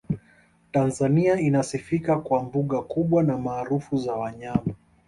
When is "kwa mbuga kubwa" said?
2.19-3.23